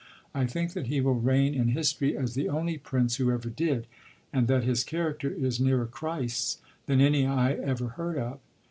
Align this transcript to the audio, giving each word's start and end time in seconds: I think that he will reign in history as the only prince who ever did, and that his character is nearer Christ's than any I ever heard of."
I 0.33 0.47
think 0.47 0.73
that 0.73 0.87
he 0.87 0.99
will 0.99 1.13
reign 1.13 1.53
in 1.53 1.67
history 1.67 2.17
as 2.17 2.33
the 2.33 2.49
only 2.49 2.79
prince 2.79 3.17
who 3.17 3.29
ever 3.31 3.49
did, 3.51 3.85
and 4.33 4.47
that 4.47 4.63
his 4.63 4.83
character 4.83 5.29
is 5.29 5.59
nearer 5.59 5.85
Christ's 5.85 6.57
than 6.87 6.99
any 6.99 7.27
I 7.27 7.51
ever 7.53 7.89
heard 7.89 8.17
of." 8.17 8.39